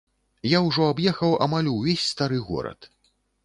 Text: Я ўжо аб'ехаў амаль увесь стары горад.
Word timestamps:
Я 0.51 0.61
ўжо 0.67 0.87
аб'ехаў 0.93 1.37
амаль 1.47 1.71
увесь 1.77 2.09
стары 2.15 2.43
горад. 2.51 2.93